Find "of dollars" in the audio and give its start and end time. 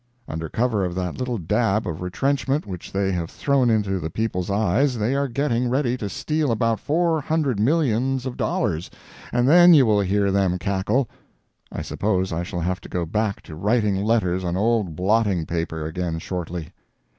8.25-8.89